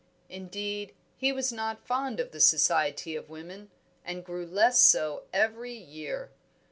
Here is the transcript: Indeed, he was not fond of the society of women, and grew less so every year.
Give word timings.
Indeed, 0.29 0.95
he 1.15 1.31
was 1.31 1.51
not 1.53 1.85
fond 1.85 2.19
of 2.19 2.31
the 2.31 2.39
society 2.39 3.15
of 3.15 3.29
women, 3.29 3.69
and 4.03 4.25
grew 4.25 4.47
less 4.47 4.81
so 4.81 5.25
every 5.31 5.75
year. 5.75 6.31